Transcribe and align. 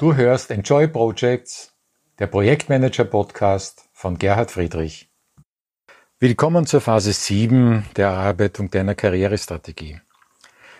Du 0.00 0.14
hörst 0.14 0.50
Enjoy 0.50 0.88
Projects, 0.88 1.74
der 2.18 2.26
Projektmanager 2.26 3.04
Podcast 3.04 3.84
von 3.92 4.16
Gerhard 4.16 4.50
Friedrich. 4.50 5.10
Willkommen 6.18 6.64
zur 6.64 6.80
Phase 6.80 7.12
7 7.12 7.84
der 7.96 8.06
Erarbeitung 8.06 8.70
deiner 8.70 8.94
Karrierestrategie. 8.94 10.00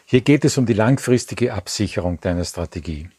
Hier 0.07 0.23
geht 0.23 0.47
es 0.47 0.57
um 0.57 0.65
die 0.65 0.73
langfristige 0.73 1.53
Absicherung 1.53 2.19
deiner 2.23 2.47
Strategie. 2.47 3.11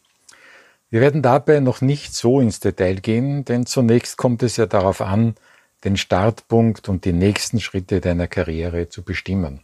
Wir 0.90 1.00
werden 1.00 1.22
dabei 1.22 1.60
noch 1.60 1.80
nicht 1.82 2.16
so 2.16 2.40
ins 2.40 2.58
Detail 2.58 2.96
gehen, 2.96 3.44
denn 3.44 3.64
zunächst 3.64 4.16
kommt 4.16 4.42
es 4.42 4.56
ja 4.56 4.66
darauf 4.66 5.02
an, 5.02 5.36
den 5.84 5.96
Startpunkt 5.96 6.88
und 6.88 7.04
die 7.04 7.12
nächsten 7.12 7.60
Schritte 7.60 8.00
deiner 8.00 8.26
Karriere 8.26 8.88
zu 8.88 9.04
bestimmen. 9.04 9.60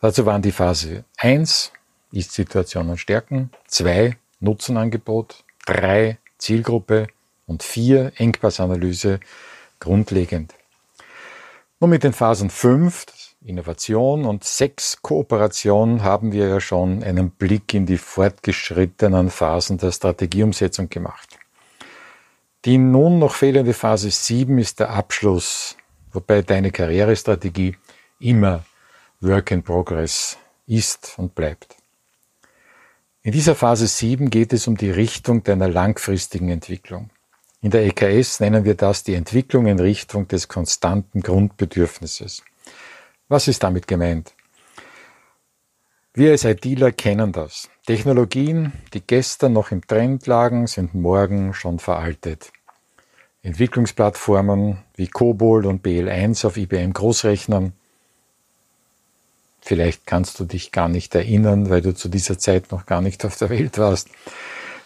Dazu 0.00 0.26
waren 0.26 0.42
die 0.42 0.50
Phase 0.50 1.04
1, 1.18 1.70
Ist-Situation 2.10 2.90
und 2.90 2.98
Stärken, 2.98 3.52
2, 3.68 4.16
Nutzenangebot, 4.46 5.44
drei 5.66 6.18
Zielgruppe 6.38 7.08
und 7.46 7.62
vier 7.62 8.12
Engpassanalyse 8.16 9.20
grundlegend. 9.80 10.54
Nun 11.80 11.90
mit 11.90 12.04
den 12.04 12.14
Phasen 12.14 12.48
5, 12.48 13.04
Innovation 13.44 14.24
und 14.24 14.44
6 14.44 15.02
Kooperation 15.02 16.02
haben 16.02 16.32
wir 16.32 16.48
ja 16.48 16.60
schon 16.60 17.02
einen 17.02 17.30
Blick 17.30 17.74
in 17.74 17.86
die 17.86 17.98
fortgeschrittenen 17.98 19.30
Phasen 19.30 19.78
der 19.78 19.92
Strategieumsetzung 19.92 20.88
gemacht. 20.88 21.38
Die 22.64 22.78
nun 22.78 23.18
noch 23.18 23.34
fehlende 23.34 23.74
Phase 23.74 24.10
7 24.10 24.58
ist 24.58 24.80
der 24.80 24.90
Abschluss, 24.90 25.76
wobei 26.12 26.42
deine 26.42 26.72
Karrierestrategie 26.72 27.76
immer 28.18 28.64
Work 29.20 29.50
in 29.50 29.62
Progress 29.62 30.38
ist 30.66 31.14
und 31.16 31.34
bleibt. 31.34 31.76
In 33.26 33.32
dieser 33.32 33.56
Phase 33.56 33.88
7 33.88 34.30
geht 34.30 34.52
es 34.52 34.68
um 34.68 34.76
die 34.76 34.88
Richtung 34.88 35.42
deiner 35.42 35.66
langfristigen 35.68 36.48
Entwicklung. 36.48 37.10
In 37.60 37.72
der 37.72 37.84
EKS 37.84 38.38
nennen 38.38 38.64
wir 38.64 38.76
das 38.76 39.02
die 39.02 39.14
Entwicklung 39.14 39.66
in 39.66 39.80
Richtung 39.80 40.28
des 40.28 40.46
konstanten 40.46 41.22
Grundbedürfnisses. 41.22 42.44
Was 43.26 43.48
ist 43.48 43.64
damit 43.64 43.88
gemeint? 43.88 44.32
Wir 46.14 46.30
als 46.30 46.44
ITler 46.44 46.92
kennen 46.92 47.32
das. 47.32 47.68
Technologien, 47.84 48.72
die 48.94 49.00
gestern 49.04 49.54
noch 49.54 49.72
im 49.72 49.84
Trend 49.84 50.28
lagen, 50.28 50.68
sind 50.68 50.94
morgen 50.94 51.52
schon 51.52 51.80
veraltet. 51.80 52.52
Entwicklungsplattformen 53.42 54.84
wie 54.94 55.08
COBOL 55.08 55.66
und 55.66 55.84
BL1 55.84 56.46
auf 56.46 56.56
IBM 56.56 56.92
Großrechnern 56.92 57.72
Vielleicht 59.66 60.06
kannst 60.06 60.38
du 60.38 60.44
dich 60.44 60.70
gar 60.70 60.88
nicht 60.88 61.12
erinnern, 61.16 61.68
weil 61.70 61.82
du 61.82 61.92
zu 61.92 62.08
dieser 62.08 62.38
Zeit 62.38 62.70
noch 62.70 62.86
gar 62.86 63.00
nicht 63.00 63.24
auf 63.24 63.36
der 63.36 63.50
Welt 63.50 63.78
warst. 63.78 64.08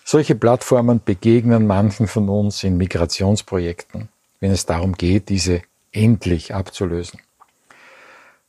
Solche 0.06 0.34
Plattformen 0.34 1.02
begegnen 1.04 1.66
manchen 1.66 2.06
von 2.06 2.30
uns 2.30 2.64
in 2.64 2.78
Migrationsprojekten, 2.78 4.08
wenn 4.40 4.50
es 4.50 4.64
darum 4.64 4.94
geht, 4.94 5.28
diese 5.28 5.60
endlich 5.92 6.54
abzulösen. 6.54 7.20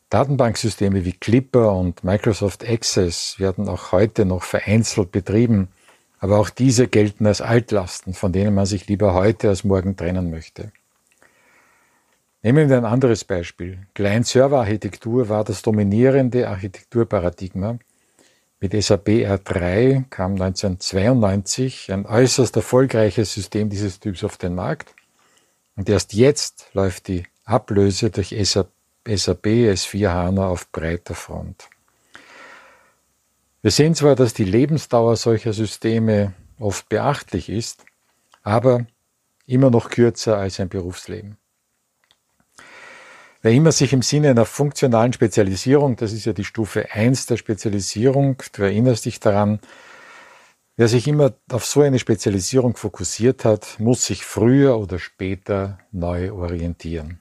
Datenbanksysteme 0.09 1.03
wie 1.03 1.11
Clipper 1.11 1.73
und 1.73 2.05
Microsoft 2.05 2.65
Access 2.65 3.35
werden 3.37 3.67
auch 3.67 3.91
heute 3.91 4.23
noch 4.23 4.43
vereinzelt 4.43 5.11
betrieben, 5.11 5.67
aber 6.19 6.39
auch 6.39 6.49
diese 6.49 6.87
gelten 6.87 7.27
als 7.27 7.41
Altlasten, 7.41 8.13
von 8.13 8.31
denen 8.31 8.55
man 8.55 8.65
sich 8.65 8.87
lieber 8.87 9.13
heute 9.13 9.49
als 9.49 9.65
morgen 9.65 9.97
trennen 9.97 10.31
möchte. 10.31 10.71
Nehmen 12.43 12.69
wir 12.69 12.77
ein 12.77 12.85
anderes 12.85 13.23
Beispiel. 13.23 13.85
Client-Server-Architektur 13.93 15.29
war 15.29 15.43
das 15.43 15.61
dominierende 15.61 16.49
Architekturparadigma. 16.49 17.77
Mit 18.59 18.73
SAP 18.83 19.09
R3 19.09 20.05
kam 20.09 20.33
1992 20.33 21.91
ein 21.91 22.07
äußerst 22.07 22.55
erfolgreiches 22.55 23.31
System 23.33 23.69
dieses 23.69 23.99
Typs 23.99 24.23
auf 24.23 24.37
den 24.37 24.55
Markt. 24.55 24.95
Und 25.75 25.87
erst 25.87 26.13
jetzt 26.13 26.65
läuft 26.73 27.09
die 27.09 27.25
Ablöse 27.45 28.09
durch 28.09 28.29
SAP, 28.29 28.71
SAP 29.07 29.45
S4 29.45 30.09
HANA 30.09 30.47
auf 30.47 30.71
breiter 30.71 31.13
Front. 31.13 31.69
Wir 33.61 33.69
sehen 33.69 33.93
zwar, 33.93 34.15
dass 34.15 34.33
die 34.33 34.45
Lebensdauer 34.45 35.15
solcher 35.15 35.53
Systeme 35.53 36.33
oft 36.57 36.89
beachtlich 36.89 37.49
ist, 37.49 37.85
aber 38.41 38.87
immer 39.45 39.69
noch 39.69 39.91
kürzer 39.91 40.37
als 40.37 40.59
ein 40.59 40.69
Berufsleben. 40.69 41.37
Wer 43.43 43.53
immer 43.53 43.71
sich 43.71 43.91
im 43.91 44.03
Sinne 44.03 44.29
einer 44.29 44.45
funktionalen 44.45 45.13
Spezialisierung, 45.13 45.95
das 45.95 46.13
ist 46.13 46.25
ja 46.25 46.33
die 46.33 46.43
Stufe 46.43 46.91
1 46.91 47.25
der 47.25 47.37
Spezialisierung, 47.37 48.35
du 48.53 48.61
erinnerst 48.61 49.05
dich 49.05 49.19
daran, 49.19 49.59
wer 50.77 50.87
sich 50.87 51.07
immer 51.07 51.33
auf 51.51 51.65
so 51.65 51.81
eine 51.81 51.97
Spezialisierung 51.97 52.75
fokussiert 52.75 53.43
hat, 53.43 53.79
muss 53.79 54.05
sich 54.05 54.23
früher 54.23 54.77
oder 54.77 54.99
später 54.99 55.79
neu 55.91 56.31
orientieren. 56.31 57.19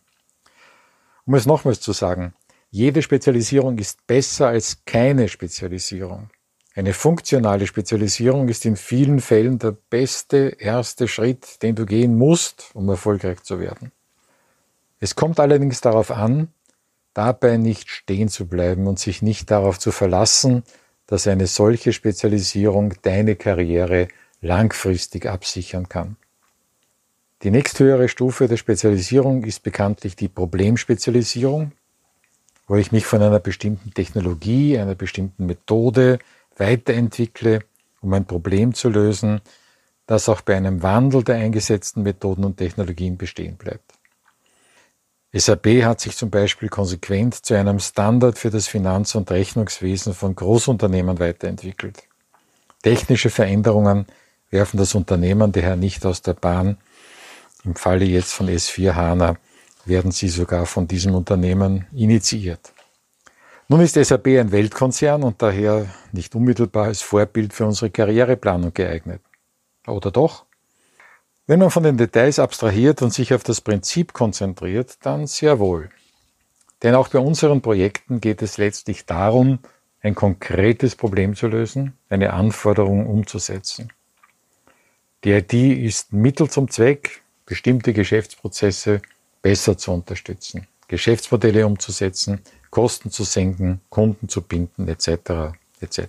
Um 1.24 1.36
es 1.36 1.46
nochmals 1.46 1.80
zu 1.80 1.92
sagen, 1.92 2.34
jede 2.70 3.00
Spezialisierung 3.00 3.78
ist 3.78 4.06
besser 4.06 4.48
als 4.48 4.84
keine 4.84 5.26
Spezialisierung. 5.26 6.28
Eine 6.74 6.92
funktionale 6.92 7.66
Spezialisierung 7.66 8.50
ist 8.50 8.66
in 8.66 8.76
vielen 8.76 9.20
Fällen 9.20 9.58
der 9.58 9.72
beste 9.72 10.54
erste 10.58 11.08
Schritt, 11.08 11.62
den 11.62 11.76
du 11.76 11.86
gehen 11.86 12.18
musst, 12.18 12.70
um 12.74 12.90
erfolgreich 12.90 13.42
zu 13.42 13.58
werden. 13.58 13.90
Es 15.00 15.14
kommt 15.14 15.40
allerdings 15.40 15.80
darauf 15.80 16.10
an, 16.10 16.48
dabei 17.14 17.56
nicht 17.56 17.88
stehen 17.88 18.28
zu 18.28 18.46
bleiben 18.46 18.86
und 18.86 18.98
sich 18.98 19.22
nicht 19.22 19.50
darauf 19.50 19.78
zu 19.78 19.90
verlassen, 19.90 20.62
dass 21.06 21.26
eine 21.26 21.46
solche 21.46 21.92
Spezialisierung 21.92 22.94
deine 23.02 23.34
Karriere 23.34 24.08
langfristig 24.42 25.26
absichern 25.26 25.88
kann. 25.88 26.16
Die 27.42 27.50
nächsthöhere 27.50 28.08
Stufe 28.08 28.48
der 28.48 28.58
Spezialisierung 28.58 29.44
ist 29.44 29.62
bekanntlich 29.62 30.14
die 30.14 30.28
Problemspezialisierung, 30.28 31.72
wo 32.68 32.76
ich 32.76 32.92
mich 32.92 33.06
von 33.06 33.22
einer 33.22 33.40
bestimmten 33.40 33.92
Technologie, 33.94 34.78
einer 34.78 34.94
bestimmten 34.94 35.46
Methode 35.46 36.18
weiterentwickle, 36.58 37.60
um 38.02 38.12
ein 38.12 38.26
Problem 38.26 38.74
zu 38.74 38.90
lösen, 38.90 39.40
das 40.06 40.28
auch 40.28 40.42
bei 40.42 40.56
einem 40.56 40.82
Wandel 40.82 41.24
der 41.24 41.36
eingesetzten 41.36 42.02
Methoden 42.02 42.44
und 42.44 42.58
Technologien 42.58 43.16
bestehen 43.16 43.56
bleibt. 43.56 43.99
SAP 45.32 45.84
hat 45.84 46.00
sich 46.00 46.16
zum 46.16 46.28
Beispiel 46.28 46.68
konsequent 46.68 47.34
zu 47.34 47.54
einem 47.54 47.78
Standard 47.78 48.36
für 48.36 48.50
das 48.50 48.66
Finanz- 48.66 49.14
und 49.14 49.30
Rechnungswesen 49.30 50.12
von 50.12 50.34
Großunternehmen 50.34 51.20
weiterentwickelt. 51.20 52.02
Technische 52.82 53.30
Veränderungen 53.30 54.06
werfen 54.50 54.76
das 54.76 54.96
Unternehmen 54.96 55.52
daher 55.52 55.76
nicht 55.76 56.04
aus 56.04 56.22
der 56.22 56.34
Bahn. 56.34 56.78
Im 57.64 57.76
Falle 57.76 58.06
jetzt 58.06 58.32
von 58.32 58.48
S4 58.48 58.94
HANA 58.94 59.36
werden 59.84 60.10
sie 60.10 60.28
sogar 60.28 60.66
von 60.66 60.88
diesem 60.88 61.14
Unternehmen 61.14 61.86
initiiert. 61.92 62.72
Nun 63.68 63.82
ist 63.82 63.94
SAP 63.94 64.26
ein 64.26 64.50
Weltkonzern 64.50 65.22
und 65.22 65.40
daher 65.40 65.86
nicht 66.10 66.34
unmittelbar 66.34 66.86
als 66.86 67.02
Vorbild 67.02 67.52
für 67.52 67.66
unsere 67.66 67.90
Karriereplanung 67.90 68.74
geeignet. 68.74 69.22
Oder 69.86 70.10
doch? 70.10 70.44
Wenn 71.46 71.58
man 71.58 71.70
von 71.70 71.82
den 71.82 71.96
Details 71.96 72.38
abstrahiert 72.38 73.02
und 73.02 73.12
sich 73.12 73.34
auf 73.34 73.42
das 73.42 73.60
Prinzip 73.60 74.12
konzentriert, 74.12 74.98
dann 75.02 75.26
sehr 75.26 75.58
wohl. 75.58 75.90
Denn 76.82 76.94
auch 76.94 77.08
bei 77.08 77.18
unseren 77.18 77.60
Projekten 77.60 78.20
geht 78.20 78.40
es 78.42 78.56
letztlich 78.56 79.04
darum, 79.04 79.58
ein 80.02 80.14
konkretes 80.14 80.96
Problem 80.96 81.34
zu 81.34 81.48
lösen, 81.48 81.94
eine 82.08 82.32
Anforderung 82.32 83.06
umzusetzen. 83.06 83.92
Die 85.24 85.32
IT 85.32 85.52
ist 85.52 86.12
Mittel 86.12 86.48
zum 86.48 86.70
Zweck, 86.70 87.22
bestimmte 87.44 87.92
Geschäftsprozesse 87.92 89.02
besser 89.42 89.76
zu 89.76 89.92
unterstützen, 89.92 90.66
Geschäftsmodelle 90.88 91.66
umzusetzen, 91.66 92.40
Kosten 92.70 93.10
zu 93.10 93.24
senken, 93.24 93.80
Kunden 93.90 94.28
zu 94.28 94.40
binden 94.40 94.88
etc. 94.88 95.52
etc. 95.80 96.00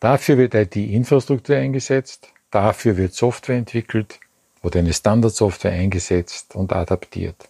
Dafür 0.00 0.38
wird 0.38 0.54
IT-Infrastruktur 0.54 1.56
eingesetzt, 1.56 2.28
Dafür 2.50 2.96
wird 2.96 3.14
Software 3.14 3.56
entwickelt 3.56 4.20
oder 4.62 4.80
eine 4.80 4.92
Standardsoftware 4.92 5.72
eingesetzt 5.72 6.54
und 6.54 6.72
adaptiert. 6.72 7.48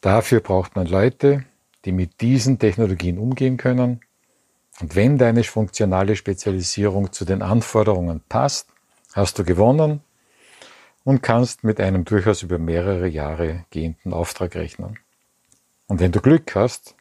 Dafür 0.00 0.40
braucht 0.40 0.76
man 0.76 0.86
Leute, 0.86 1.44
die 1.84 1.92
mit 1.92 2.20
diesen 2.20 2.58
Technologien 2.58 3.18
umgehen 3.18 3.56
können. 3.56 4.00
Und 4.80 4.96
wenn 4.96 5.18
deine 5.18 5.44
funktionale 5.44 6.16
Spezialisierung 6.16 7.12
zu 7.12 7.24
den 7.24 7.42
Anforderungen 7.42 8.20
passt, 8.28 8.68
hast 9.12 9.38
du 9.38 9.44
gewonnen 9.44 10.00
und 11.04 11.22
kannst 11.22 11.64
mit 11.64 11.80
einem 11.80 12.04
durchaus 12.04 12.42
über 12.42 12.58
mehrere 12.58 13.06
Jahre 13.06 13.64
gehenden 13.70 14.12
Auftrag 14.12 14.56
rechnen. 14.56 14.98
Und 15.86 16.00
wenn 16.00 16.12
du 16.12 16.20
Glück 16.20 16.54
hast, 16.54 16.94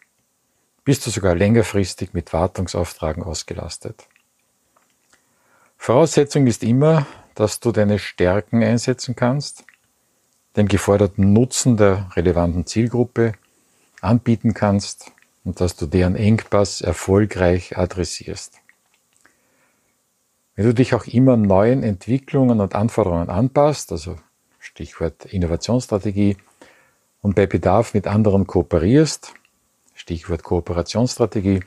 bist 0.84 1.06
du 1.06 1.10
sogar 1.10 1.36
längerfristig 1.36 2.14
mit 2.14 2.34
Wartungsauftragen 2.34 3.24
ausgelastet. 3.24 4.08
Voraussetzung 5.85 6.47
ist 6.47 6.63
immer, 6.63 7.06
dass 7.35 7.59
du 7.59 7.74
deine 7.74 8.00
Stärken 8.00 8.63
einsetzen 8.63 9.18
kannst, 9.18 9.65
den 10.56 10.69
geforderten 10.69 11.33
Nutzen 11.33 11.75
der 11.75 12.09
relevanten 12.15 12.65
Zielgruppe 12.65 13.33
anbieten 14.00 14.53
kannst 14.53 15.12
und 15.44 15.59
dass 15.59 15.75
du 15.75 15.85
deren 15.85 16.15
Engpass 16.15 16.80
erfolgreich 16.80 17.77
adressierst. 17.77 18.62
Wenn 20.56 20.68
du 20.68 20.74
dich 20.74 20.94
auch 20.94 21.03
immer 21.03 21.35
neuen 21.35 21.83
Entwicklungen 21.83 22.62
und 22.62 22.75
Anforderungen 22.75 23.30
anpasst, 23.30 23.91
also 23.91 24.15
Stichwort 24.59 25.25
Innovationsstrategie, 25.25 26.38
und 27.21 27.35
bei 27.35 27.45
Bedarf 27.45 27.94
mit 27.94 28.07
anderen 28.07 28.47
kooperierst, 28.47 29.33
Stichwort 29.95 30.44
Kooperationsstrategie, 30.44 31.59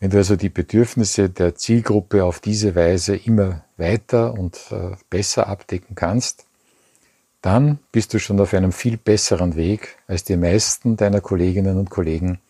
wenn 0.00 0.10
du 0.10 0.18
also 0.18 0.36
die 0.36 0.48
Bedürfnisse 0.48 1.28
der 1.28 1.56
Zielgruppe 1.56 2.24
auf 2.24 2.40
diese 2.40 2.74
Weise 2.74 3.16
immer 3.16 3.64
weiter 3.76 4.32
und 4.34 4.58
äh, 4.70 4.92
besser 5.10 5.48
abdecken 5.48 5.96
kannst, 5.96 6.46
dann 7.42 7.78
bist 7.92 8.14
du 8.14 8.18
schon 8.18 8.40
auf 8.40 8.54
einem 8.54 8.72
viel 8.72 8.96
besseren 8.96 9.56
Weg 9.56 9.96
als 10.06 10.24
die 10.24 10.36
meisten 10.36 10.96
deiner 10.96 11.20
Kolleginnen 11.20 11.78
und 11.78 11.90
Kollegen, 11.90 12.40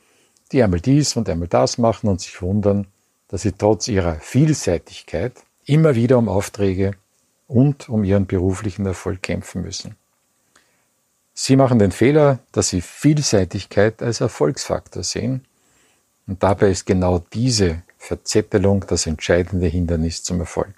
die 0.53 0.63
einmal 0.63 0.81
dies 0.81 1.17
und 1.17 1.29
einmal 1.29 1.49
das 1.49 1.79
machen 1.79 2.09
und 2.09 2.21
sich 2.21 2.41
wundern, 2.43 2.87
dass 3.29 3.43
sie 3.43 3.53
trotz 3.53 3.89
ihrer 3.89 4.17
Vielseitigkeit 4.17 5.33
immer 5.65 5.95
wieder 5.95 6.17
um 6.19 6.29
Aufträge 6.29 6.93
und 7.47 7.89
um 7.89 8.05
ihren 8.05 8.27
beruflichen 8.27 8.87
Erfolg 8.87 9.23
kämpfen 9.23 9.63
müssen. 9.63 9.97
Sie 11.35 11.57
machen 11.57 11.79
den 11.79 11.93
Fehler, 11.93 12.41
dass 12.53 12.69
sie 12.69 12.81
Vielseitigkeit 12.81 14.03
als 14.03 14.21
Erfolgsfaktor 14.21 15.03
sehen 15.03 15.45
und 16.29 16.43
dabei 16.43 16.71
ist 16.71 16.87
genau 16.87 17.19
diese 17.33 17.83
Verzettelung 17.97 18.85
das 18.87 19.07
entscheidende 19.07 19.67
Hindernis 19.67 20.23
zum 20.23 20.39
Erfolg. 20.39 20.73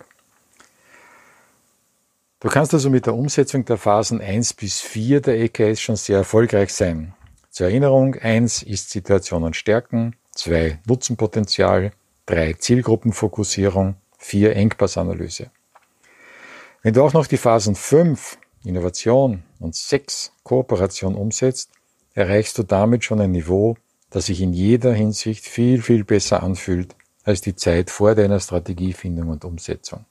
Du 2.39 2.49
kannst 2.49 2.73
also 2.73 2.89
mit 2.89 3.05
der 3.05 3.15
Umsetzung 3.15 3.67
der 3.67 3.77
Phasen 3.77 4.23
1 4.23 4.55
bis 4.55 4.81
4 4.81 5.21
der 5.21 5.39
EKS 5.41 5.81
schon 5.81 5.97
sehr 5.97 6.19
erfolgreich 6.19 6.73
sein. 6.73 7.13
Zur 7.51 7.67
Erinnerung, 7.67 8.15
1 8.15 8.63
ist 8.63 8.89
Situation 8.89 9.43
und 9.43 9.57
Stärken, 9.57 10.17
2 10.37 10.79
Nutzenpotenzial, 10.87 11.93
3 12.27 12.55
Zielgruppenfokussierung, 12.55 13.97
4 14.19 14.57
Engpassanalyse. 14.57 15.51
Wenn 16.83 16.95
du 16.95 17.03
auch 17.03 17.13
noch 17.13 17.27
die 17.27 17.37
Phasen 17.37 17.75
5, 17.75 18.39
Innovation 18.65 19.43
und 19.59 19.75
6, 19.75 20.33
Kooperation 20.43 21.15
umsetzt, 21.15 21.71
erreichst 22.15 22.57
du 22.57 22.63
damit 22.63 23.05
schon 23.05 23.21
ein 23.21 23.33
Niveau, 23.33 23.77
das 24.11 24.27
sich 24.27 24.41
in 24.41 24.53
jeder 24.53 24.93
Hinsicht 24.93 25.47
viel, 25.47 25.83
viel 25.83 26.05
besser 26.05 26.43
anfühlt 26.43 26.95
als 27.25 27.41
die 27.41 27.55
Zeit 27.55 27.91
vor 27.91 28.15
deiner 28.15 28.41
Strategiefindung 28.41 29.29
und 29.29 29.45
Umsetzung. 29.45 30.05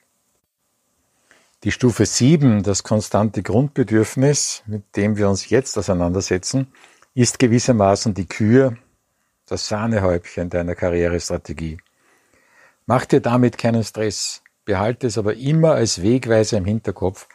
Die 1.63 1.71
Stufe 1.71 2.05
7, 2.05 2.63
das 2.63 2.83
konstante 2.83 3.43
Grundbedürfnis, 3.43 4.63
mit 4.65 4.95
dem 4.95 5.17
wir 5.17 5.29
uns 5.29 5.49
jetzt 5.49 5.77
auseinandersetzen, 5.77 6.67
ist 7.13 7.37
gewissermaßen 7.37 8.13
die 8.13 8.27
Kür, 8.27 8.77
das 9.45 9.67
Sahnehäubchen 9.67 10.49
deiner 10.49 10.75
Karrierestrategie. 10.75 11.79
Mach 12.85 13.05
dir 13.05 13.19
damit 13.19 13.57
keinen 13.57 13.83
Stress, 13.83 14.41
behalte 14.63 15.07
es 15.07 15.17
aber 15.17 15.35
immer 15.35 15.73
als 15.73 16.01
Wegweiser 16.01 16.57
im 16.57 16.65
Hinterkopf, 16.65 17.27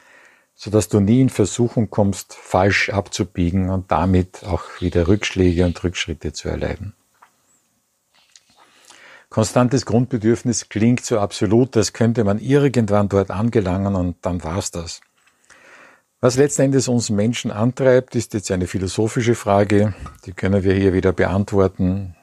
sodass 0.55 0.89
du 0.89 1.01
nie 1.01 1.21
in 1.21 1.31
Versuchung 1.31 1.91
kommst, 1.91 2.35
falsch 2.35 2.91
abzubiegen 2.91 3.71
und 3.71 3.91
damit 3.91 4.45
auch 4.45 4.63
wieder 4.81 5.09
Rückschläge 5.09 5.65
und 5.65 5.83
Rückschritte 5.83 6.33
zu 6.33 6.49
erleiden. 6.49 6.95
Konstantes 9.31 9.85
Grundbedürfnis 9.85 10.69
klingt 10.69 11.05
so 11.05 11.19
absolut, 11.19 11.77
als 11.77 11.93
könnte 11.93 12.23
man 12.23 12.39
irgendwann 12.39 13.09
dort 13.09 13.33
angelangen 13.33 13.97
und 13.97 14.17
dann 14.23 14.45
war's 14.45 14.71
das. 14.71 15.01
Was 16.21 16.37
letzten 16.37 16.63
Endes 16.63 16.87
uns 16.89 17.11
Menschen 17.11 17.51
antreibt, 17.51 18.15
ist 18.15 18.33
jetzt 18.33 18.51
eine 18.51 18.67
philosophische 18.67 19.35
Frage, 19.35 19.93
die 20.25 20.33
können 20.33 20.63
wir 20.63 20.73
hier 20.73 20.93
wieder 20.93 21.13
beantworten, 21.13 22.15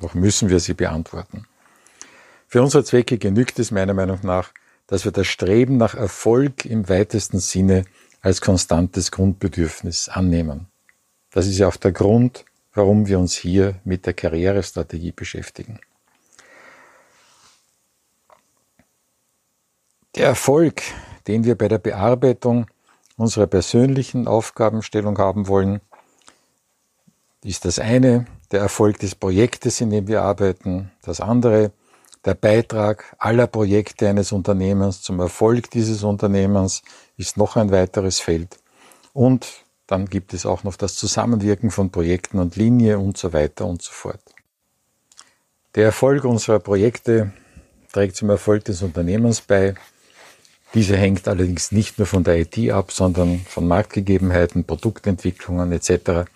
noch 0.00 0.14
müssen 0.14 0.48
wir 0.48 0.60
sie 0.60 0.74
beantworten. 0.74 1.46
Für 2.46 2.62
unsere 2.62 2.84
Zwecke 2.84 3.18
genügt 3.18 3.58
es 3.58 3.70
meiner 3.70 3.92
Meinung 3.92 4.20
nach, 4.22 4.50
dass 4.86 5.04
wir 5.04 5.12
das 5.12 5.26
Streben 5.26 5.76
nach 5.76 5.94
Erfolg 5.94 6.64
im 6.64 6.88
weitesten 6.88 7.38
Sinne 7.38 7.84
als 8.20 8.40
konstantes 8.40 9.10
Grundbedürfnis 9.10 10.08
annehmen. 10.08 10.68
Das 11.30 11.46
ist 11.46 11.58
ja 11.58 11.68
auch 11.68 11.76
der 11.76 11.92
Grund, 11.92 12.44
warum 12.74 13.06
wir 13.06 13.18
uns 13.18 13.34
hier 13.34 13.80
mit 13.84 14.06
der 14.06 14.14
Karrierestrategie 14.14 15.12
beschäftigen. 15.12 15.80
Der 20.14 20.26
Erfolg, 20.26 20.82
den 21.26 21.44
wir 21.44 21.56
bei 21.56 21.68
der 21.68 21.78
Bearbeitung 21.78 22.66
unserer 23.16 23.46
persönlichen 23.46 24.28
Aufgabenstellung 24.28 25.18
haben 25.18 25.48
wollen, 25.48 25.80
ist 27.42 27.64
das 27.64 27.78
eine, 27.78 28.26
der 28.50 28.60
Erfolg 28.60 28.98
des 28.98 29.14
Projektes, 29.14 29.80
in 29.80 29.90
dem 29.90 30.06
wir 30.06 30.22
arbeiten, 30.22 30.92
das 31.02 31.20
andere, 31.20 31.72
der 32.24 32.34
Beitrag 32.34 33.16
aller 33.18 33.46
Projekte 33.46 34.08
eines 34.08 34.32
Unternehmens 34.32 35.02
zum 35.02 35.18
Erfolg 35.20 35.70
dieses 35.70 36.04
Unternehmens 36.04 36.82
ist 37.16 37.36
noch 37.36 37.56
ein 37.56 37.70
weiteres 37.70 38.20
Feld. 38.20 38.58
Und 39.12 39.64
dann 39.86 40.06
gibt 40.06 40.32
es 40.32 40.46
auch 40.46 40.64
noch 40.64 40.76
das 40.76 40.94
Zusammenwirken 40.94 41.70
von 41.70 41.90
Projekten 41.90 42.38
und 42.38 42.56
Linie 42.56 42.98
und 42.98 43.18
so 43.18 43.32
weiter 43.32 43.66
und 43.66 43.82
so 43.82 43.92
fort. 43.92 44.20
Der 45.74 45.86
Erfolg 45.86 46.24
unserer 46.24 46.60
Projekte 46.60 47.32
trägt 47.92 48.16
zum 48.16 48.30
Erfolg 48.30 48.64
des 48.64 48.82
Unternehmens 48.82 49.40
bei, 49.40 49.74
diese 50.74 50.96
hängt 50.96 51.28
allerdings 51.28 51.72
nicht 51.72 51.98
nur 51.98 52.06
von 52.06 52.24
der 52.24 52.38
IT 52.38 52.70
ab, 52.70 52.92
sondern 52.92 53.40
von 53.40 53.68
Marktgegebenheiten, 53.68 54.64
Produktentwicklungen 54.64 55.72
etc. 55.72 56.30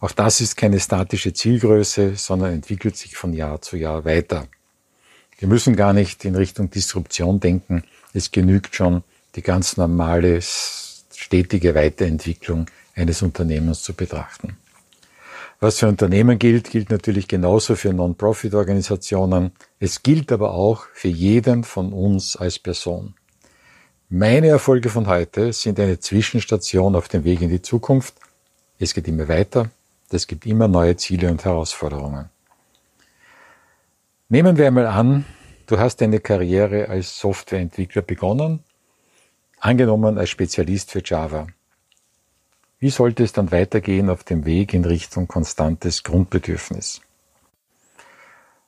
Auch 0.00 0.12
das 0.12 0.40
ist 0.40 0.56
keine 0.56 0.80
statische 0.80 1.34
Zielgröße, 1.34 2.14
sondern 2.16 2.52
entwickelt 2.52 2.96
sich 2.96 3.16
von 3.16 3.34
Jahr 3.34 3.60
zu 3.60 3.76
Jahr 3.76 4.04
weiter. 4.04 4.46
Wir 5.38 5.46
müssen 5.46 5.76
gar 5.76 5.92
nicht 5.92 6.24
in 6.24 6.34
Richtung 6.34 6.68
Disruption 6.68 7.38
denken. 7.38 7.84
Es 8.12 8.32
genügt 8.32 8.74
schon, 8.74 9.04
die 9.36 9.42
ganz 9.42 9.76
normale, 9.76 10.40
stetige 10.42 11.74
Weiterentwicklung 11.74 12.66
eines 12.96 13.22
Unternehmens 13.22 13.82
zu 13.82 13.94
betrachten. 13.94 14.56
Was 15.60 15.78
für 15.78 15.88
Unternehmen 15.88 16.38
gilt, 16.38 16.70
gilt 16.70 16.90
natürlich 16.90 17.28
genauso 17.28 17.76
für 17.76 17.92
Non-Profit-Organisationen. 17.92 19.52
Es 19.80 20.02
gilt 20.02 20.30
aber 20.32 20.52
auch 20.52 20.86
für 20.92 21.08
jeden 21.08 21.64
von 21.64 21.92
uns 21.92 22.36
als 22.36 22.58
Person. 22.58 23.14
Meine 24.08 24.48
Erfolge 24.48 24.88
von 24.88 25.06
heute 25.06 25.52
sind 25.52 25.78
eine 25.78 26.00
Zwischenstation 26.00 26.96
auf 26.96 27.08
dem 27.08 27.24
Weg 27.24 27.42
in 27.42 27.50
die 27.50 27.62
Zukunft. 27.62 28.14
Es 28.78 28.94
geht 28.94 29.06
immer 29.06 29.28
weiter. 29.28 29.70
Es 30.10 30.26
gibt 30.26 30.46
immer 30.46 30.66
neue 30.66 30.96
Ziele 30.96 31.30
und 31.30 31.44
Herausforderungen. 31.44 32.30
Nehmen 34.30 34.58
wir 34.58 34.66
einmal 34.66 34.86
an, 34.86 35.24
du 35.66 35.78
hast 35.78 36.02
deine 36.02 36.20
Karriere 36.20 36.90
als 36.90 37.18
Softwareentwickler 37.18 38.02
begonnen, 38.02 38.62
angenommen 39.58 40.18
als 40.18 40.28
Spezialist 40.28 40.90
für 40.90 41.00
Java. 41.02 41.46
Wie 42.78 42.90
sollte 42.90 43.24
es 43.24 43.32
dann 43.32 43.50
weitergehen 43.52 44.10
auf 44.10 44.24
dem 44.24 44.44
Weg 44.44 44.74
in 44.74 44.84
Richtung 44.84 45.28
konstantes 45.28 46.02
Grundbedürfnis? 46.02 47.00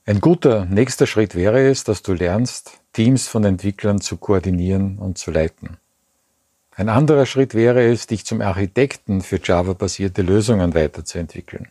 Ein 0.07 0.23
guter 0.23 0.65
nächster 0.65 1.07
Schritt 1.07 1.35
wäre 1.35 1.69
es, 1.69 1.85
dass 1.85 2.03
du 2.03 2.15
lernst, 2.15 2.81
Teams 2.95 3.29
von 3.29 3.45
Entwicklern 3.45 4.01
zu 4.01 4.17
koordinieren 4.17 4.99
und 4.99 5.19
zu 5.19 5.31
leiten. 5.31 5.77
Ein 6.75 6.89
anderer 6.89 7.27
Schritt 7.27 7.55
wäre 7.55 7.85
es, 7.85 8.07
dich 8.07 8.25
zum 8.25 8.41
Architekten 8.41 9.21
für 9.21 9.39
Java-basierte 9.39 10.23
Lösungen 10.23 10.73
weiterzuentwickeln. 10.73 11.69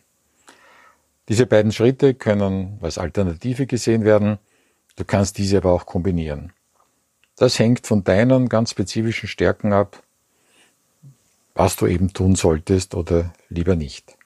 Diese 1.30 1.46
beiden 1.46 1.70
Schritte 1.70 2.14
können 2.14 2.80
als 2.82 2.98
Alternative 2.98 3.66
gesehen 3.66 4.04
werden, 4.04 4.38
du 4.96 5.04
kannst 5.04 5.38
diese 5.38 5.58
aber 5.58 5.70
auch 5.70 5.86
kombinieren. 5.86 6.52
Das 7.36 7.60
hängt 7.60 7.86
von 7.86 8.02
deinen 8.02 8.48
ganz 8.48 8.72
spezifischen 8.72 9.28
Stärken 9.28 9.72
ab, 9.72 10.02
was 11.54 11.76
du 11.76 11.86
eben 11.86 12.12
tun 12.12 12.34
solltest 12.34 12.96
oder 12.96 13.32
lieber 13.48 13.76
nicht. 13.76 14.18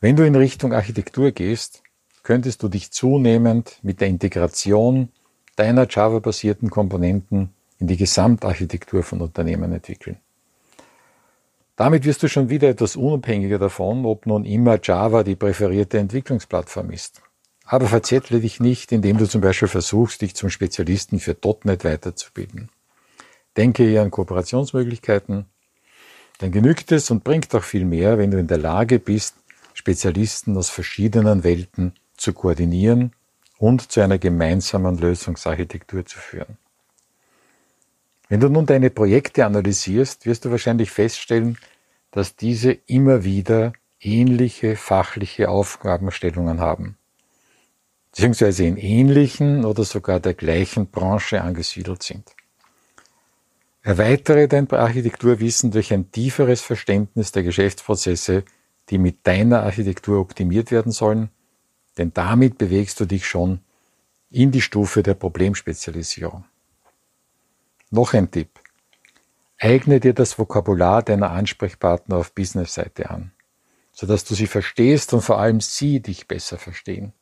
Wenn 0.00 0.16
du 0.16 0.26
in 0.26 0.34
Richtung 0.34 0.72
Architektur 0.72 1.32
gehst, 1.32 1.82
könntest 2.22 2.62
du 2.62 2.70
dich 2.70 2.90
zunehmend 2.92 3.78
mit 3.82 4.00
der 4.00 4.08
Integration 4.08 5.10
deiner 5.56 5.86
Java-basierten 5.86 6.70
Komponenten 6.70 7.50
in 7.78 7.88
die 7.88 7.98
Gesamtarchitektur 7.98 9.02
von 9.02 9.20
Unternehmen 9.20 9.70
entwickeln. 9.70 10.16
Damit 11.76 12.04
wirst 12.04 12.22
du 12.22 12.28
schon 12.28 12.50
wieder 12.50 12.68
etwas 12.68 12.96
unabhängiger 12.96 13.58
davon, 13.58 14.04
ob 14.04 14.26
nun 14.26 14.44
immer 14.44 14.78
Java 14.82 15.22
die 15.22 15.36
präferierte 15.36 15.98
Entwicklungsplattform 15.98 16.90
ist. 16.90 17.22
Aber 17.64 17.86
verzettle 17.86 18.40
dich 18.40 18.60
nicht, 18.60 18.92
indem 18.92 19.18
du 19.18 19.26
zum 19.26 19.40
Beispiel 19.40 19.68
versuchst, 19.68 20.20
dich 20.20 20.34
zum 20.34 20.50
Spezialisten 20.50 21.20
für 21.20 21.36
.NET 21.64 21.84
weiterzubilden. 21.84 22.68
Denke 23.56 23.84
hier 23.84 24.02
an 24.02 24.10
Kooperationsmöglichkeiten, 24.10 25.46
dann 26.38 26.52
genügt 26.52 26.92
es 26.92 27.10
und 27.10 27.24
bringt 27.24 27.54
auch 27.54 27.62
viel 27.62 27.84
mehr, 27.84 28.18
wenn 28.18 28.30
du 28.30 28.38
in 28.38 28.48
der 28.48 28.58
Lage 28.58 28.98
bist, 28.98 29.36
Spezialisten 29.74 30.56
aus 30.56 30.70
verschiedenen 30.70 31.44
Welten 31.44 31.94
zu 32.16 32.32
koordinieren 32.32 33.12
und 33.58 33.92
zu 33.92 34.00
einer 34.00 34.18
gemeinsamen 34.18 34.98
Lösungsarchitektur 34.98 36.04
zu 36.04 36.18
führen. 36.18 36.58
Wenn 38.32 38.40
du 38.40 38.48
nun 38.48 38.64
deine 38.64 38.88
Projekte 38.88 39.44
analysierst, 39.44 40.24
wirst 40.24 40.46
du 40.46 40.50
wahrscheinlich 40.50 40.90
feststellen, 40.90 41.58
dass 42.12 42.34
diese 42.34 42.72
immer 42.72 43.24
wieder 43.24 43.74
ähnliche 44.00 44.76
fachliche 44.76 45.50
Aufgabenstellungen 45.50 46.58
haben. 46.58 46.96
beziehungsweise 48.10 48.64
in 48.64 48.78
ähnlichen 48.78 49.66
oder 49.66 49.84
sogar 49.84 50.18
der 50.18 50.32
gleichen 50.32 50.86
Branche 50.86 51.42
angesiedelt 51.42 52.02
sind. 52.02 52.34
Erweitere 53.82 54.48
dein 54.48 54.70
Architekturwissen 54.70 55.70
durch 55.70 55.92
ein 55.92 56.10
tieferes 56.10 56.62
Verständnis 56.62 57.32
der 57.32 57.42
Geschäftsprozesse, 57.42 58.44
die 58.88 58.96
mit 58.96 59.26
deiner 59.26 59.62
Architektur 59.62 60.18
optimiert 60.18 60.70
werden 60.70 60.92
sollen, 60.92 61.28
denn 61.98 62.14
damit 62.14 62.56
bewegst 62.56 62.98
du 62.98 63.04
dich 63.04 63.26
schon 63.26 63.60
in 64.30 64.50
die 64.52 64.62
Stufe 64.62 65.02
der 65.02 65.12
Problemspezialisierung. 65.12 66.46
Noch 67.94 68.14
ein 68.14 68.30
Tipp. 68.30 68.48
Eigne 69.58 70.00
dir 70.00 70.14
das 70.14 70.38
Vokabular 70.38 71.02
deiner 71.02 71.30
Ansprechpartner 71.30 72.16
auf 72.16 72.32
Business-Seite 72.32 73.10
an, 73.10 73.32
sodass 73.92 74.24
du 74.24 74.34
sie 74.34 74.46
verstehst 74.46 75.12
und 75.12 75.20
vor 75.20 75.38
allem 75.38 75.60
sie 75.60 76.00
dich 76.00 76.26
besser 76.26 76.56
verstehen. 76.56 77.12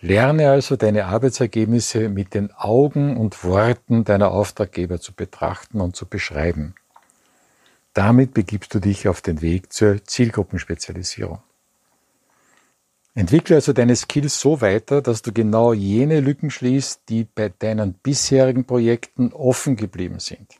Lerne 0.00 0.50
also 0.50 0.76
deine 0.76 1.06
Arbeitsergebnisse 1.06 2.10
mit 2.10 2.34
den 2.34 2.52
Augen 2.52 3.16
und 3.16 3.42
Worten 3.42 4.04
deiner 4.04 4.32
Auftraggeber 4.32 5.00
zu 5.00 5.14
betrachten 5.14 5.80
und 5.80 5.96
zu 5.96 6.04
beschreiben. 6.04 6.74
Damit 7.94 8.34
begibst 8.34 8.74
du 8.74 8.80
dich 8.80 9.08
auf 9.08 9.22
den 9.22 9.40
Weg 9.40 9.72
zur 9.72 10.04
Zielgruppenspezialisierung. 10.04 11.40
Entwickle 13.16 13.56
also 13.56 13.72
deine 13.72 13.94
Skills 13.94 14.40
so 14.40 14.60
weiter, 14.60 15.00
dass 15.00 15.22
du 15.22 15.32
genau 15.32 15.72
jene 15.72 16.18
Lücken 16.20 16.50
schließt, 16.50 17.02
die 17.08 17.24
bei 17.24 17.48
deinen 17.48 17.94
bisherigen 17.94 18.64
Projekten 18.64 19.32
offen 19.32 19.76
geblieben 19.76 20.18
sind. 20.18 20.54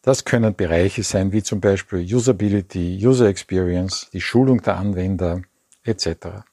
Das 0.00 0.24
können 0.24 0.54
Bereiche 0.54 1.02
sein 1.02 1.32
wie 1.32 1.42
zum 1.42 1.60
Beispiel 1.60 1.98
Usability, 1.98 2.98
User 3.04 3.26
Experience, 3.26 4.08
die 4.12 4.20
Schulung 4.20 4.62
der 4.62 4.78
Anwender 4.78 5.42
etc. 5.82 6.44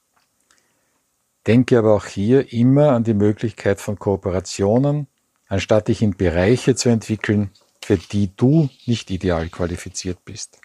Denke 1.47 1.77
aber 1.77 1.93
auch 1.95 2.05
hier 2.05 2.51
immer 2.51 2.91
an 2.91 3.05
die 3.05 3.13
Möglichkeit 3.13 3.79
von 3.79 3.97
Kooperationen, 3.97 5.07
anstatt 5.47 5.87
dich 5.87 6.01
in 6.01 6.17
Bereiche 6.17 6.75
zu 6.75 6.89
entwickeln, 6.89 7.51
für 7.81 7.97
die 7.97 8.35
du 8.35 8.69
nicht 8.85 9.11
ideal 9.11 9.47
qualifiziert 9.49 10.25
bist. 10.25 10.59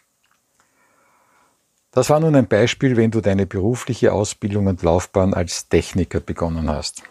Das 1.99 2.11
war 2.11 2.21
nun 2.21 2.37
ein 2.37 2.47
Beispiel, 2.47 2.97
wenn 2.97 3.11
du 3.11 3.21
deine 3.21 3.45
berufliche 3.45 4.13
Ausbildung 4.13 4.69
und 4.69 4.85
Laufbahn 4.85 5.35
als 5.35 5.69
Techniker 5.69 6.21
begonnen 6.21 6.71
hast. 6.71 7.03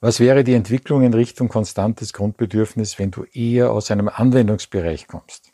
Was 0.00 0.18
wäre 0.18 0.44
die 0.44 0.54
Entwicklung 0.54 1.02
in 1.02 1.12
Richtung 1.12 1.48
konstantes 1.48 2.14
Grundbedürfnis, 2.14 2.98
wenn 2.98 3.10
du 3.10 3.24
eher 3.34 3.70
aus 3.70 3.90
einem 3.90 4.08
Anwendungsbereich 4.08 5.08
kommst? 5.08 5.52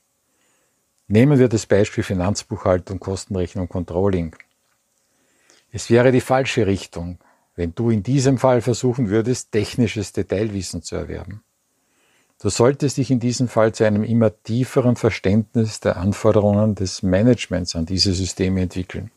Nehmen 1.09 1.40
wir 1.40 1.49
das 1.49 1.66
Beispiel 1.66 2.04
Finanzbuchhaltung, 2.04 3.00
Kostenrechnung, 3.00 3.68
Controlling. 3.68 4.37
Es 5.73 5.90
wäre 5.90 6.12
die 6.12 6.20
falsche 6.20 6.68
Richtung, 6.68 7.18
wenn 7.56 7.75
du 7.75 7.90
in 7.90 8.04
diesem 8.04 8.38
Fall 8.38 8.61
versuchen 8.61 9.09
würdest, 9.09 9.50
technisches 9.50 10.12
Detailwissen 10.12 10.85
zu 10.85 10.94
erwerben. 10.94 11.42
Du 12.42 12.49
solltest 12.49 12.97
dich 12.97 13.11
in 13.11 13.20
diesem 13.20 13.49
Fall 13.49 13.73
zu 13.73 13.85
einem 13.85 14.02
immer 14.02 14.32
tieferen 14.42 14.97
Verständnis 14.97 15.80
der 15.80 15.99
Anforderungen 15.99 16.75
des 16.75 17.02
Managements 17.02 17.76
an 17.76 17.85
diese 17.85 18.14
Systeme 18.14 18.62
entwickeln. 18.62 19.11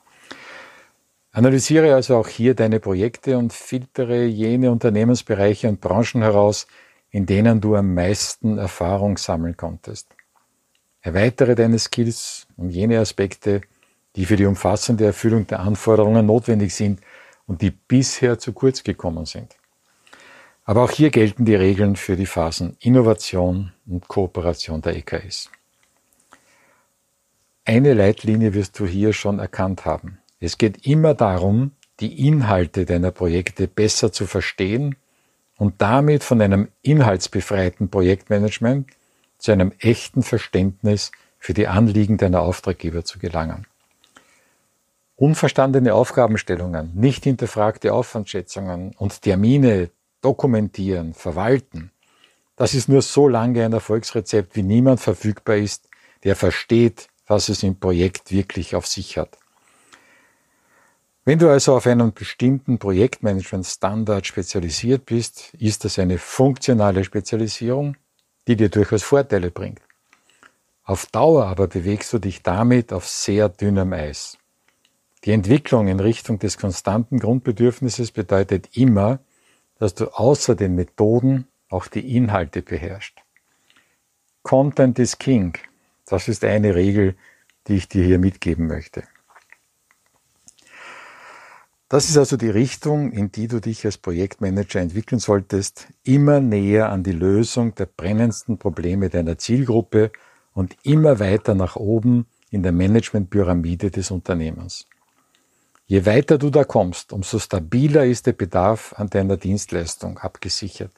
Analysiere 1.31 1.95
also 1.95 2.17
auch 2.17 2.27
hier 2.27 2.53
deine 2.53 2.81
Projekte 2.81 3.37
und 3.37 3.53
filtere 3.53 4.25
jene 4.25 4.71
Unternehmensbereiche 4.71 5.69
und 5.69 5.79
Branchen 5.79 6.21
heraus, 6.21 6.67
in 7.11 7.25
denen 7.25 7.61
du 7.61 7.75
am 7.75 7.93
meisten 7.93 8.57
Erfahrung 8.57 9.17
sammeln 9.17 9.55
konntest. 9.55 10.09
Erweitere 10.99 11.55
deine 11.55 11.79
Skills 11.79 12.45
um 12.57 12.69
jene 12.69 12.99
Aspekte, 12.99 13.61
die 14.17 14.25
für 14.25 14.35
die 14.35 14.45
umfassende 14.45 15.05
Erfüllung 15.05 15.47
der 15.47 15.61
Anforderungen 15.61 16.25
notwendig 16.25 16.75
sind 16.75 16.99
und 17.47 17.61
die 17.61 17.71
bisher 17.71 18.37
zu 18.37 18.51
kurz 18.51 18.83
gekommen 18.83 19.25
sind. 19.25 19.55
Aber 20.65 20.83
auch 20.83 20.91
hier 20.91 21.09
gelten 21.09 21.45
die 21.45 21.55
Regeln 21.55 21.95
für 21.95 22.15
die 22.15 22.25
Phasen 22.25 22.77
Innovation 22.79 23.73
und 23.85 24.07
Kooperation 24.07 24.81
der 24.81 24.95
EKS. 24.95 25.49
Eine 27.65 27.93
Leitlinie 27.93 28.53
wirst 28.53 28.79
du 28.79 28.85
hier 28.85 29.13
schon 29.13 29.39
erkannt 29.39 29.85
haben. 29.85 30.19
Es 30.39 30.57
geht 30.57 30.85
immer 30.85 31.13
darum, 31.13 31.71
die 31.99 32.27
Inhalte 32.27 32.85
deiner 32.85 33.11
Projekte 33.11 33.67
besser 33.67 34.11
zu 34.11 34.25
verstehen 34.25 34.95
und 35.57 35.81
damit 35.81 36.23
von 36.23 36.41
einem 36.41 36.69
inhaltsbefreiten 36.81 37.89
Projektmanagement 37.89 38.89
zu 39.37 39.51
einem 39.51 39.73
echten 39.79 40.23
Verständnis 40.23 41.11
für 41.39 41.53
die 41.53 41.67
Anliegen 41.67 42.17
deiner 42.17 42.41
Auftraggeber 42.41 43.03
zu 43.03 43.19
gelangen. 43.19 43.67
Unverstandene 45.15 45.93
Aufgabenstellungen, 45.93 46.91
nicht 46.95 47.25
hinterfragte 47.25 47.93
Aufwandschätzungen 47.93 48.95
und 48.97 49.21
Termine 49.21 49.89
dokumentieren, 50.23 51.13
verwalten, 51.13 51.91
das 52.55 52.73
ist 52.73 52.87
nur 52.87 53.01
so 53.01 53.27
lange 53.27 53.65
ein 53.65 53.73
Erfolgsrezept, 53.73 54.55
wie 54.55 54.63
niemand 54.63 54.99
verfügbar 54.99 55.57
ist, 55.57 55.89
der 56.23 56.35
versteht, 56.35 57.07
was 57.25 57.49
es 57.49 57.63
im 57.63 57.79
Projekt 57.79 58.31
wirklich 58.31 58.75
auf 58.75 58.85
sich 58.85 59.17
hat. 59.17 59.37
Wenn 61.25 61.39
du 61.39 61.49
also 61.49 61.75
auf 61.75 61.87
einen 61.87 62.13
bestimmten 62.13 62.77
Projektmanagement-Standard 62.79 64.27
spezialisiert 64.27 65.05
bist, 65.05 65.53
ist 65.57 65.85
das 65.85 65.97
eine 65.97 66.17
funktionale 66.17 67.03
Spezialisierung, 67.03 67.95
die 68.47 68.57
dir 68.57 68.69
durchaus 68.69 69.03
Vorteile 69.03 69.49
bringt. 69.49 69.81
Auf 70.83 71.05
Dauer 71.05 71.45
aber 71.45 71.67
bewegst 71.67 72.11
du 72.11 72.19
dich 72.19 72.43
damit 72.43 72.91
auf 72.91 73.07
sehr 73.07 73.47
dünnem 73.47 73.93
Eis. 73.93 74.37
Die 75.23 75.31
Entwicklung 75.31 75.87
in 75.87 76.01
Richtung 76.01 76.39
des 76.39 76.57
konstanten 76.57 77.19
Grundbedürfnisses 77.19 78.11
bedeutet 78.11 78.75
immer, 78.75 79.19
dass 79.83 79.95
du 79.95 80.05
außer 80.17 80.55
den 80.55 80.75
Methoden 80.75 81.45
auch 81.67 81.87
die 81.87 82.15
Inhalte 82.15 82.61
beherrschst. 82.61 83.17
Content 84.41 84.97
is 84.97 85.17
King. 85.17 85.57
Das 86.05 86.29
ist 86.29 86.45
eine 86.45 86.73
Regel, 86.73 87.17
die 87.67 87.75
ich 87.75 87.89
dir 87.89 88.05
hier 88.05 88.17
mitgeben 88.17 88.67
möchte. 88.67 89.03
Das 91.89 92.07
ist 92.07 92.15
also 92.15 92.37
die 92.37 92.49
Richtung, 92.49 93.11
in 93.11 93.33
die 93.33 93.49
du 93.49 93.59
dich 93.59 93.83
als 93.83 93.97
Projektmanager 93.97 94.79
entwickeln 94.79 95.19
solltest, 95.19 95.89
immer 96.05 96.39
näher 96.39 96.89
an 96.89 97.03
die 97.03 97.11
Lösung 97.11 97.75
der 97.75 97.87
brennendsten 97.87 98.57
Probleme 98.59 99.09
deiner 99.09 99.37
Zielgruppe 99.37 100.13
und 100.53 100.77
immer 100.83 101.19
weiter 101.19 101.55
nach 101.55 101.75
oben 101.75 102.25
in 102.51 102.63
der 102.63 102.71
Managementpyramide 102.71 103.91
des 103.91 104.11
Unternehmens. 104.11 104.87
Je 105.85 106.05
weiter 106.05 106.37
du 106.37 106.49
da 106.49 106.63
kommst, 106.63 107.11
umso 107.11 107.39
stabiler 107.39 108.05
ist 108.05 108.25
der 108.25 108.33
Bedarf 108.33 108.93
an 108.97 109.09
deiner 109.09 109.37
Dienstleistung 109.37 110.17
abgesichert. 110.17 110.91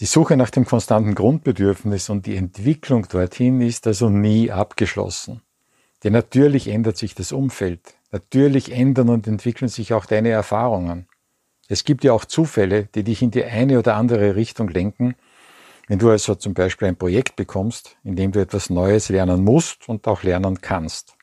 Die 0.00 0.06
Suche 0.06 0.36
nach 0.36 0.50
dem 0.50 0.64
konstanten 0.64 1.14
Grundbedürfnis 1.14 2.10
und 2.10 2.26
die 2.26 2.36
Entwicklung 2.36 3.06
dorthin 3.08 3.60
ist 3.60 3.86
also 3.86 4.10
nie 4.10 4.50
abgeschlossen. 4.50 5.42
Denn 6.02 6.12
natürlich 6.12 6.68
ändert 6.68 6.96
sich 6.96 7.14
das 7.14 7.32
Umfeld, 7.32 7.94
natürlich 8.10 8.72
ändern 8.72 9.08
und 9.08 9.26
entwickeln 9.26 9.68
sich 9.68 9.94
auch 9.94 10.04
deine 10.04 10.30
Erfahrungen. 10.30 11.06
Es 11.68 11.84
gibt 11.84 12.04
ja 12.04 12.12
auch 12.12 12.24
Zufälle, 12.24 12.88
die 12.94 13.04
dich 13.04 13.22
in 13.22 13.30
die 13.30 13.44
eine 13.44 13.78
oder 13.78 13.94
andere 13.94 14.34
Richtung 14.36 14.68
lenken, 14.68 15.14
wenn 15.88 15.98
du 15.98 16.10
also 16.10 16.34
zum 16.34 16.54
Beispiel 16.54 16.88
ein 16.88 16.96
Projekt 16.96 17.36
bekommst, 17.36 17.96
in 18.04 18.16
dem 18.16 18.32
du 18.32 18.40
etwas 18.40 18.70
Neues 18.70 19.08
lernen 19.08 19.44
musst 19.44 19.88
und 19.88 20.06
auch 20.06 20.22
lernen 20.22 20.60
kannst. 20.60 21.14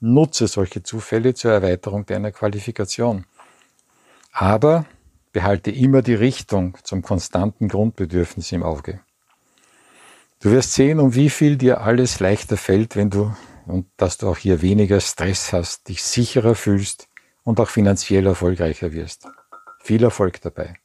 Nutze 0.00 0.48
solche 0.48 0.82
Zufälle 0.82 1.34
zur 1.34 1.52
Erweiterung 1.52 2.06
deiner 2.06 2.32
Qualifikation. 2.32 3.26
Aber 4.32 4.86
behalte 5.32 5.70
immer 5.70 6.02
die 6.02 6.14
Richtung 6.14 6.76
zum 6.82 7.02
konstanten 7.02 7.68
Grundbedürfnis 7.68 8.50
im 8.52 8.62
Auge. 8.62 9.00
Du 10.40 10.50
wirst 10.50 10.72
sehen, 10.72 11.00
um 11.00 11.14
wie 11.14 11.28
viel 11.28 11.56
dir 11.56 11.82
alles 11.82 12.18
leichter 12.18 12.56
fällt, 12.56 12.96
wenn 12.96 13.10
du 13.10 13.34
und 13.66 13.86
dass 13.98 14.16
du 14.16 14.28
auch 14.28 14.38
hier 14.38 14.62
weniger 14.62 15.00
Stress 15.00 15.52
hast, 15.52 15.88
dich 15.88 16.02
sicherer 16.02 16.54
fühlst 16.54 17.08
und 17.44 17.60
auch 17.60 17.68
finanziell 17.68 18.26
erfolgreicher 18.26 18.92
wirst. 18.92 19.28
Viel 19.80 20.02
Erfolg 20.02 20.40
dabei. 20.40 20.79